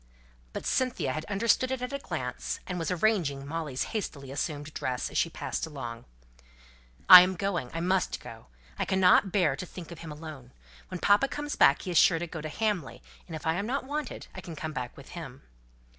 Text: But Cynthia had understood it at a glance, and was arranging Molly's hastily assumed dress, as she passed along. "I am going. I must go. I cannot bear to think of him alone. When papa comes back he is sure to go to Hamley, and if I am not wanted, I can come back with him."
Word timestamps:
But 0.51 0.65
Cynthia 0.65 1.13
had 1.13 1.25
understood 1.25 1.69
it 1.69 1.79
at 1.83 1.93
a 1.93 1.99
glance, 1.99 2.59
and 2.65 2.79
was 2.79 2.89
arranging 2.89 3.45
Molly's 3.45 3.83
hastily 3.93 4.31
assumed 4.31 4.73
dress, 4.73 5.11
as 5.11 5.17
she 5.19 5.29
passed 5.29 5.67
along. 5.67 6.05
"I 7.07 7.21
am 7.21 7.35
going. 7.35 7.69
I 7.71 7.81
must 7.81 8.19
go. 8.19 8.47
I 8.79 8.83
cannot 8.85 9.31
bear 9.31 9.55
to 9.55 9.63
think 9.67 9.91
of 9.91 9.99
him 9.99 10.11
alone. 10.11 10.53
When 10.87 10.99
papa 10.99 11.27
comes 11.27 11.55
back 11.55 11.83
he 11.83 11.91
is 11.91 11.99
sure 11.99 12.17
to 12.17 12.25
go 12.25 12.41
to 12.41 12.49
Hamley, 12.49 13.03
and 13.27 13.35
if 13.35 13.45
I 13.45 13.53
am 13.53 13.67
not 13.67 13.83
wanted, 13.83 14.25
I 14.33 14.41
can 14.41 14.55
come 14.55 14.73
back 14.73 14.97
with 14.97 15.09
him." 15.09 15.43